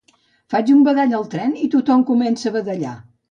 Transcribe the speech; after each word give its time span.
Faig 0.53 0.71
un 0.75 0.79
badall 0.87 1.13
al 1.17 1.27
tren 1.35 1.53
i 1.67 1.71
tothom 1.75 2.07
comença 2.09 2.51
a 2.51 2.55
badallar 2.59 2.99